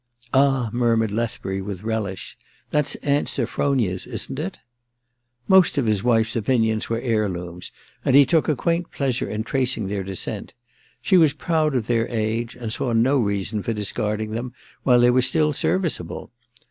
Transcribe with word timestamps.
* 0.23 0.25
Ah,' 0.33 0.71
murmured 0.73 1.11
Lethbury 1.11 1.61
with 1.61 1.83
relish, 1.83 2.35
* 2.53 2.69
that's 2.71 2.97
your 3.03 3.11
Aunt 3.13 3.29
Sophronia's, 3.29 4.07
isn't 4.07 4.39
it?' 4.39 4.57
Most 5.55 5.77
of 5.77 5.85
his 5.85 6.03
wife's 6.03 6.35
opinions 6.35 6.89
were 6.89 6.99
heirlooms, 6.99 7.71
and 8.03 8.15
he 8.15 8.25
took 8.25 8.49
a 8.49 8.55
quaint 8.55 8.89
pleasure 8.89 9.29
in 9.29 9.43
tracing 9.43 9.85
their 9.89 10.01
descent. 10.03 10.55
She 11.03 11.17
was 11.17 11.33
proud 11.33 11.75
of 11.75 11.85
their 11.85 12.07
age, 12.07 12.55
and 12.55 12.73
saw 12.73 12.93
no 12.93 13.19
reason 13.19 13.61
for 13.61 13.73
discarding 13.73 14.31
them 14.31 14.53
while 14.81 14.99
they 14.99 15.11
were 15.11 15.21
still 15.21 15.53
serviceable. 15.53 16.31